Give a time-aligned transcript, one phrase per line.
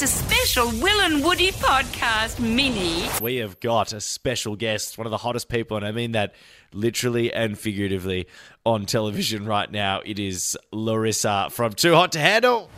[0.00, 3.08] It's a special Will and Woody podcast mini.
[3.20, 6.36] We have got a special guest, one of the hottest people, and I mean that
[6.72, 8.28] literally and figuratively
[8.64, 10.00] on television right now.
[10.06, 12.70] It is Larissa from Too Hot to Handle.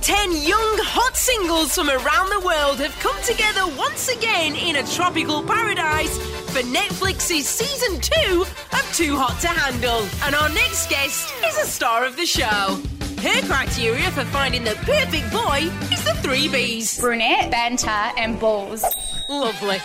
[0.00, 4.86] Ten young hot singles from around the world have come together once again in a
[4.86, 10.08] tropical paradise for Netflix's season two of Too Hot to Handle.
[10.22, 12.80] And our next guest is a star of the show.
[13.22, 16.98] Her criteria for finding the perfect boy is the three B's.
[16.98, 18.82] brunette, banter, and balls.
[19.28, 19.78] Lovely.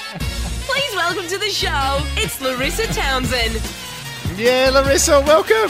[0.65, 3.53] Please welcome to the show, it's Larissa Trownson.
[4.39, 5.69] Yeah, Larissa, welcome.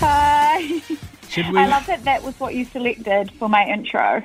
[0.00, 0.82] Hi.
[1.30, 1.58] Should we?
[1.58, 4.22] I love that that was what you selected for my intro.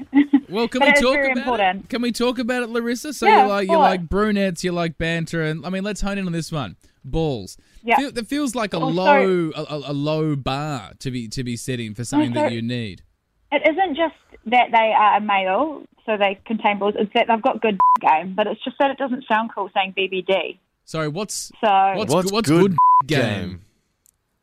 [0.49, 1.83] Well, can we talk very about important.
[1.85, 1.89] it?
[1.89, 3.13] Can we talk about it, Larissa?
[3.13, 6.17] So Yeah, you like you like brunettes, you like banter, and I mean, let's hone
[6.17, 6.75] in on this one.
[7.03, 7.57] Balls.
[7.83, 7.97] Yeah.
[7.97, 11.43] Feel, that feels like a Also- low a, a- a low bar to be to
[11.43, 13.03] be setting for something that you need.
[13.51, 14.15] it isn't just
[14.47, 16.95] that they are a male, so they contain balls.
[16.97, 19.93] It's that they've got good game, but it's just that it doesn't sound cool saying
[19.95, 20.57] BBD.
[20.85, 23.61] Sorry, what's So, what's What's what's good good, game?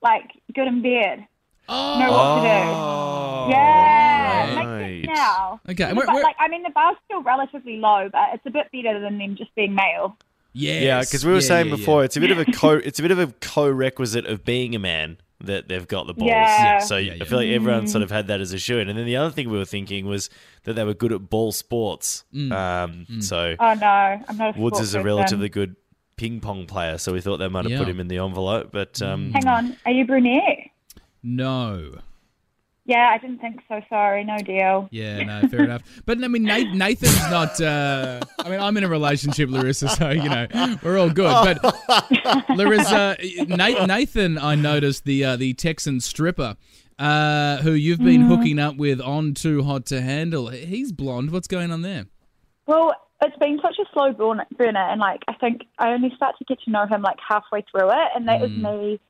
[0.02, 1.26] like, good in bed.
[1.72, 2.48] Know what to do.
[2.48, 4.78] Oh, Yeah, it right.
[4.78, 5.60] makes sense now.
[5.68, 8.46] Okay, and But, we're- we're- like, I mean, the bar's still relatively low, but it's
[8.46, 10.16] a bit better than them just being male.
[10.52, 10.82] yes.
[10.82, 12.04] Yeah, because we were Yeah, saying yeah, before, yeah.
[12.06, 14.78] it's a bit of a co it's a bit of a co-requisite of being a
[14.78, 16.28] man that they've got the balls.
[16.30, 16.78] Yeah.
[16.78, 18.78] So Yeah, I feel like everyone sort of had that as a shoe.
[18.78, 20.30] And then the other thing we were thinking was
[20.64, 22.22] that they were good at ball sports.
[22.32, 22.52] Mm.
[22.52, 23.86] Um, So Oh no,
[24.28, 25.06] I'm not a Woods sports is a person.
[25.06, 25.74] relatively good
[26.16, 27.78] ping pong player, so we thought they might have Yeah.
[27.78, 28.68] put him in the envelope.
[28.70, 30.68] But um, Hang on, are you brunette?
[31.22, 32.00] No.
[32.84, 33.80] Yeah, I didn't think so.
[33.88, 34.88] Sorry, no deal.
[34.90, 35.82] Yeah, no, fair enough.
[36.04, 37.60] But I mean, Nathan's not.
[37.60, 40.46] Uh, I mean, I'm in a relationship, Larissa, so you know
[40.82, 41.58] we're all good.
[41.62, 46.56] But Larissa, Nate, Nathan, I noticed the uh, the Texan stripper.
[46.98, 50.48] Uh, who you've been hooking up with on Too Hot to Handle?
[50.50, 51.30] He's blonde.
[51.30, 52.06] What's going on there?
[52.66, 56.44] Well, it's been such a slow burner, and like I think I only start to
[56.44, 59.00] get to know him like halfway through it, and that was me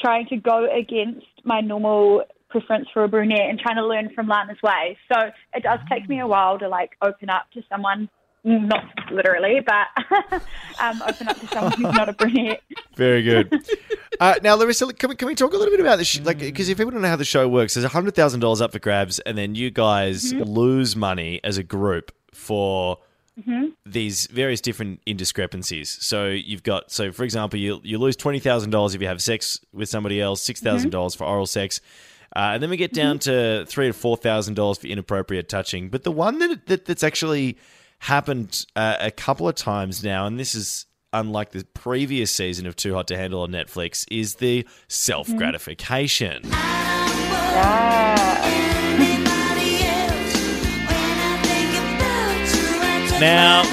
[0.00, 4.26] trying to go against my normal preference for a brunette and trying to learn from
[4.28, 4.96] Lana's way.
[5.12, 8.08] So it does take me a while to like open up to someone,
[8.44, 10.42] not literally, but
[10.80, 12.62] um, open up to someone who's not a brunette.
[12.96, 13.52] very good.
[14.20, 16.20] uh, now, Larissa, can we, can we talk a little bit about this?
[16.20, 18.72] Like, because if people don't know how the show works, there's hundred thousand dollars up
[18.72, 22.98] for grabs, and then you guys lose money as a group for.
[23.40, 23.66] Mm-hmm.
[23.86, 25.86] These various different indiscrepancies.
[26.02, 29.22] So you've got, so for example, you you lose twenty thousand dollars if you have
[29.22, 31.10] sex with somebody else, six dollars mm-hmm.
[31.10, 31.80] for oral sex,
[32.36, 33.62] uh, and then we get down mm-hmm.
[33.62, 35.88] to three to four thousand dollars for inappropriate touching.
[35.88, 37.58] But the one that, that that's actually
[38.00, 42.76] happened uh, a couple of times now, and this is unlike the previous season of
[42.76, 46.42] Too Hot to Handle on Netflix, is the self gratification.
[47.52, 48.19] Ah.
[53.20, 53.64] Now,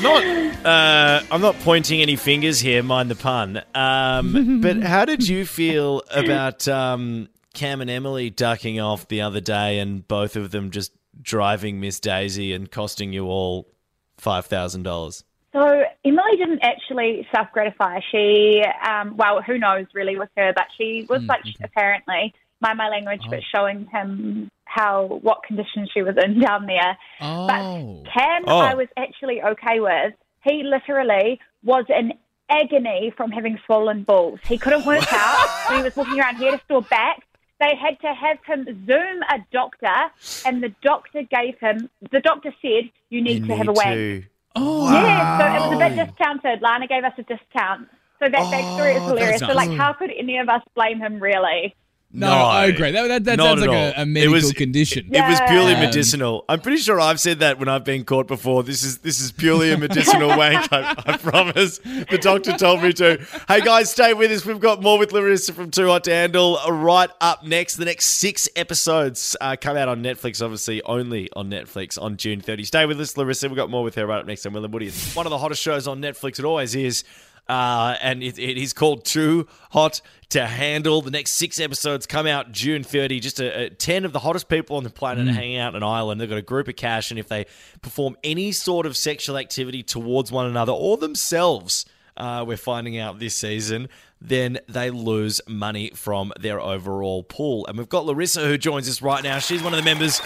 [0.00, 0.24] not
[0.64, 3.62] uh, I'm not pointing any fingers here, mind the pun.
[3.74, 9.42] Um, but how did you feel about um, Cam and Emily ducking off the other
[9.42, 13.68] day, and both of them just driving Miss Daisy and costing you all
[14.16, 15.22] five thousand dollars?
[15.52, 18.00] So Emily didn't actually self gratify.
[18.10, 22.32] She, um, well, who knows really with her, but she was like apparently
[22.62, 26.92] mind my language, but showing him how what condition she was in down there.
[27.20, 28.58] Oh, But Cam, Oh.
[28.58, 30.12] I was actually okay with.
[30.44, 32.12] He literally was in
[32.48, 34.38] agony from having swollen balls.
[34.46, 35.48] He couldn't work out.
[35.68, 36.36] when he was walking around.
[36.36, 37.22] He had to store back.
[37.58, 39.98] They had to have him Zoom a doctor,
[40.44, 41.88] and the doctor gave him.
[42.12, 44.26] The doctor said, "You need to have a wank."
[44.56, 46.60] oh, Yeah, so it was a bit discounted.
[46.60, 47.88] Lana gave us a discount.
[48.18, 49.40] So that backstory is oh, hilarious.
[49.40, 51.74] So, like, how could any of us blame him, really?
[52.12, 52.34] No, No.
[52.44, 52.92] I agree.
[52.92, 55.06] That, that, that sounds like a, a It medical was- condition.
[55.12, 55.80] It was purely Yeah.
[55.80, 56.44] medicinal.
[56.48, 58.62] I'm pretty sure I've said that when I've been caught before.
[58.62, 60.72] This is this is purely a medicinal wank.
[60.72, 61.78] I, I promise.
[61.78, 63.18] The doctor told me to.
[63.48, 64.46] Hey guys, stay with us.
[64.46, 67.76] We've got more with Larissa from Too Hot to Handle right up next.
[67.76, 70.42] The next six episodes uh, come out on Netflix.
[70.42, 72.64] Obviously, only on Netflix on June 30.
[72.64, 73.48] Stay with us, Larissa.
[73.48, 74.86] We've got more with her right up next on Will and Woody.
[74.86, 76.38] It's one of the hottest shows on Netflix.
[76.38, 77.04] It always is.
[77.48, 80.00] Uh, and it, it is called Too Hot
[80.30, 81.02] to Handle.
[81.02, 83.20] The next six episodes come out June 30.
[83.20, 85.82] Just a, a 10 of the hottest people on the planet are hanging out on
[85.82, 86.20] an island.
[86.20, 87.46] They've got a group of cash, and if they
[87.82, 93.18] perform any sort of sexual activity towards one another or themselves, uh, we're finding out
[93.18, 93.88] this season,
[94.20, 97.66] then they lose money from their overall pool.
[97.66, 99.38] And we've got Larissa who joins us right now.
[99.38, 100.20] She's one of the members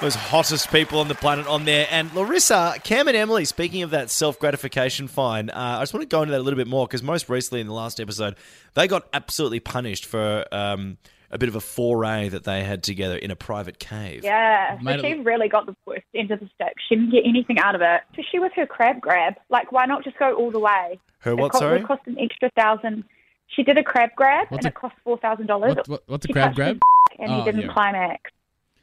[0.00, 1.88] Those hottest people on the planet on there.
[1.90, 6.02] And Larissa, Cam and Emily, speaking of that self gratification fine, uh, I just want
[6.02, 8.36] to go into that a little bit more because most recently in the last episode,
[8.74, 10.98] they got absolutely punished for um,
[11.32, 14.22] a bit of a foray that they had together in a private cave.
[14.22, 16.74] Yeah, Made so it she really got the worst end of the stick.
[16.88, 18.02] She didn't get anything out of it.
[18.12, 19.34] Especially with her crab grab.
[19.50, 21.00] Like, why not just go all the way?
[21.20, 21.78] Her It what, co- sorry?
[21.78, 23.02] Would cost an extra thousand.
[23.48, 25.74] She did a crab grab What's and a- it cost four thousand dollars.
[25.74, 26.78] What, what, what's a She crab grab?
[27.18, 27.72] and Oh, he didn't yeah.
[27.72, 28.30] climax.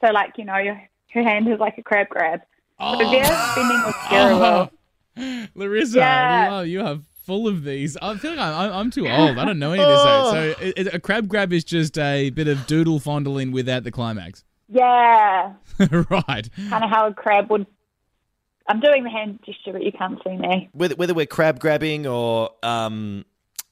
[0.03, 0.81] So, like, you know, your,
[1.15, 2.41] her hand is like a crab grab.
[2.79, 2.99] Oh.
[2.99, 4.71] So their spending was terrible.
[5.55, 6.49] Larissa, Yeah.
[6.49, 7.97] wow, you are full of these.
[8.01, 9.37] I feel like I'm, I'm- I'm too old.
[9.39, 10.31] I don't know any of this.
[10.59, 13.91] So it, it- a crab grab is just a bit of doodle fondling without the
[13.91, 14.43] climax.
[14.67, 16.49] Yeah, right.
[16.69, 17.65] kind of how a crab would.
[18.67, 20.69] I'm doing the hand gesture, but you can't see me.
[20.73, 23.25] Whether, whether we're crab grabbing or, um,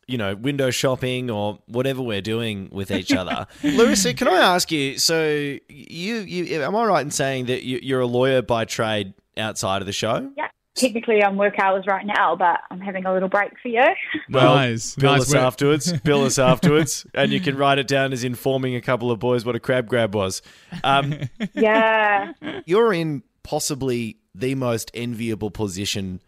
[0.07, 3.47] you know, window shopping or whatever we're doing with each other.
[3.63, 4.97] Larissa, can I ask you?
[4.97, 9.13] So, you, you, am I right in saying that you, you're a lawyer by trade
[9.37, 10.29] outside of the show?
[10.37, 13.83] Yeah, technically I'm work hours right now, but I'm having a little break for you.
[14.29, 14.95] Well, nice.
[14.95, 15.21] Bill nice.
[15.23, 15.93] us We're- afterwards.
[16.01, 19.45] Bill us afterwards, and you can write it down as informing a couple of boys
[19.45, 20.41] what a crab grab was.
[20.83, 21.15] Um,
[21.53, 22.33] Yeah,
[22.65, 26.21] you're in possibly the most enviable position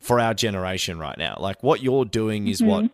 [0.00, 1.36] for our generation right now.
[1.40, 2.90] Like what you're doing is what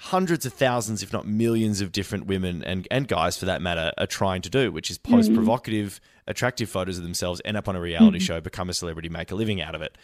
[0.00, 3.92] hundreds of thousands, if not millions, of different women and and guys, for that matter,
[3.98, 5.36] are trying to do, which is post mm-hmm.
[5.36, 8.24] provocative, attractive photos of themselves, end up on a reality mm-hmm.
[8.24, 9.96] show, become a celebrity, make a living out of it.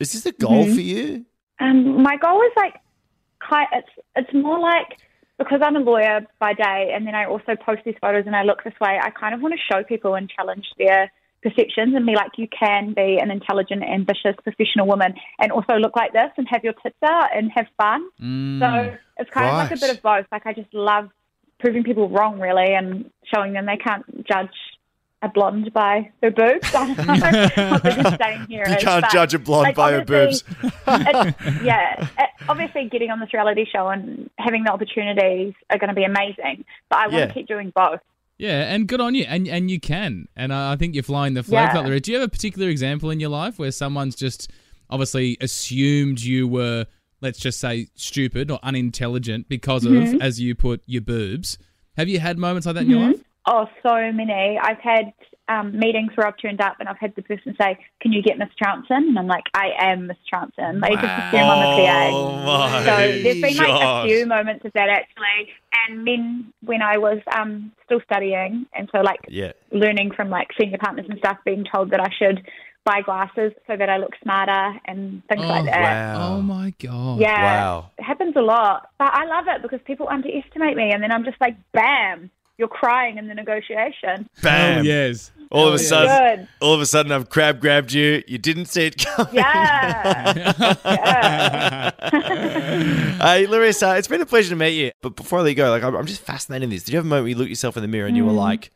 [0.00, 0.74] Is this a goal mm-hmm.
[0.74, 1.24] for you?
[1.60, 2.74] um, my goal is like,
[3.72, 4.98] it's it's more like
[5.38, 8.42] because I'm a lawyer by day, and then I also post these photos and I
[8.42, 8.98] look this way.
[9.00, 11.12] I kind of want to show people and challenge their
[11.42, 15.94] perceptions and be like, you can be an intelligent, ambitious, professional woman, and also look
[15.96, 18.08] like this and have your tits out and have fun.
[18.20, 18.58] Mm.
[18.60, 20.26] So it's kind of like a bit of both.
[20.32, 21.10] Like I just love
[21.60, 24.50] proving people wrong, really, and showing them they can't judge
[25.20, 26.68] a blonde by her boobs.
[26.74, 30.44] I don't know here You is, can't judge a blonde like, by her boobs.
[30.86, 35.94] yeah, it- obviously getting on this reality show and having the opportunities are going to
[35.94, 36.64] be amazing.
[36.88, 37.26] But I want Yeah.
[37.26, 38.00] to keep doing both.
[38.38, 41.34] Yeah, and good on you, and and you can, and I I think you're flying
[41.34, 41.74] the flag.
[41.74, 41.82] Yeah.
[41.82, 44.50] for that, Do you have a particular example in your life where someone's just
[44.90, 46.86] obviously assumed you were,
[47.20, 50.14] let's just say, stupid or unintelligent because Mm-hmm.
[50.16, 51.58] of, as you put, your boobs?
[51.96, 53.20] Have you had moments like that in your life?
[53.46, 54.58] Oh, so many.
[54.62, 55.12] I've had
[55.48, 58.38] um, meetings where I've turned up and I've had the person say, "Can you get
[58.38, 62.10] Miss Trownson?" And I'm like, "I am Miss Trownson." They just assume I'm a PA.
[62.12, 64.04] Oh my So there's been like God.
[64.04, 65.48] a few moments of that actually,
[65.88, 69.52] and then when I was um, still studying, and so like Yeah.
[69.72, 72.46] learning from like senior partners and stuff, being told that I should
[72.84, 75.80] buy glasses so that I look smarter and things like that.
[75.80, 76.36] Wow.
[76.36, 77.20] Oh my god!
[77.20, 77.90] Yeah, Wow.
[77.98, 81.24] it happens a lot, but I love it because people underestimate me, and then I'm
[81.24, 84.28] just like, bam, you're crying in the negotiation.
[84.42, 84.80] Bam.
[84.80, 85.32] Oh, yes.
[85.50, 86.48] All of a sudden, Good.
[86.60, 88.22] all of a sudden, I've crab grabbed you.
[88.26, 89.34] You didn't see it coming.
[89.34, 90.42] Yeah.
[90.84, 91.90] yeah.
[93.18, 94.90] Hey, Larissa, it's been a pleasure to meet you.
[95.00, 96.84] But before I let you go, like I'm I'm just fascinated in this.
[96.84, 98.32] Did you have a moment where you looked yourself in the mirror and you were
[98.32, 98.38] hmm.
[98.38, 98.70] like,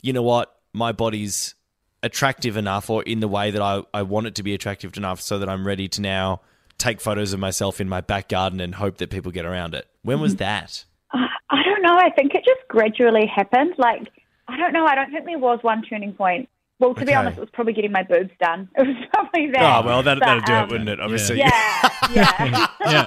[0.00, 1.54] you know what, my body's
[2.02, 5.20] attractive enough, or in the way that I, I want it to be attractive enough,
[5.20, 6.40] so that I'm ready to now
[6.78, 9.86] take photos of myself in my back garden and hope that people get around it.
[10.02, 10.38] When was mm-hmm.
[10.38, 10.84] that?
[11.12, 11.18] Uh,
[11.50, 11.96] I don't know.
[11.96, 13.74] I think it just gradually happened.
[13.78, 14.08] Like,
[14.50, 14.84] I don't know.
[14.84, 16.48] I don't think there was one turning point.
[16.80, 18.68] Well, to be honest, it was probably getting my boobs done.
[18.76, 19.62] It was probably that.
[19.62, 20.98] Oh well, that But, that'd do um, it, wouldn't it?
[21.00, 21.38] Obviously.
[21.38, 21.50] Yeah,
[22.10, 22.66] yeah.
[22.80, 23.06] Yeah,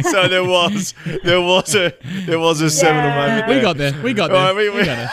[0.02, 1.92] so there was there was a
[2.26, 3.26] there was a seminal Yeah.
[3.26, 3.48] moment.
[3.48, 4.02] we got there.
[4.02, 4.54] We got there.
[4.54, 5.10] right, we- we, got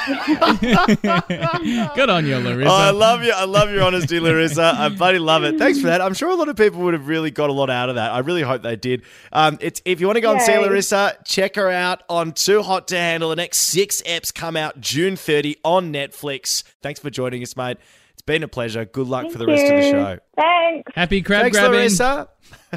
[0.63, 1.95] it.
[1.95, 2.69] good on you, Larissa.
[2.69, 3.31] Oh, I love you.
[3.35, 4.75] I love your honesty, Larissa.
[4.77, 5.57] I bloody love it.
[5.57, 6.01] Thanks for that.
[6.01, 8.11] I'm sure a lot of people would have really got a lot out of that.
[8.11, 9.01] I really hope they did.
[9.31, 12.61] Um, it's if you want to go and see Larissa, check her out on Too
[12.61, 13.29] Hot to Handle.
[13.29, 16.42] The next six eps come out June 30 on Netflix.
[16.81, 17.77] Thanks for joining us, mate.
[18.13, 18.85] It's been a pleasure.
[18.85, 20.19] Good luck for the rest of the show.
[20.35, 20.91] Thanks.
[20.95, 21.79] Happy crab Thanks, grabbing.
[21.79, 22.29] Larissa.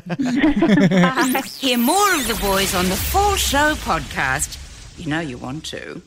[1.58, 4.62] Hear more of the boys on the Full Show podcast.
[4.99, 6.02] You know you want to.